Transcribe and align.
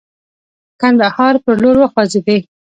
کندهار 0.81 1.33
پر 1.43 1.55
لور 1.63 1.77
وخوځېدی. 1.79 2.39